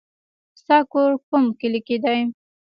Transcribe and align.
ستا 0.59 0.77
کور 0.91 1.11
کوم 1.27 1.43
کلي 1.59 1.81
کې 1.87 1.97
دی 2.03 2.19